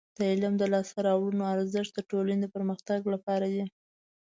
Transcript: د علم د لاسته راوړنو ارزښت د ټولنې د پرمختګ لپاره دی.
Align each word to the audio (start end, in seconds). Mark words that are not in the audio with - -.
د 0.17 0.19
علم 0.31 0.53
د 0.57 0.63
لاسته 0.73 0.99
راوړنو 1.07 1.43
ارزښت 1.55 1.91
د 1.95 1.99
ټولنې 2.11 2.39
د 2.41 2.45
پرمختګ 2.55 3.01
لپاره 3.13 3.45
دی. 3.53 3.63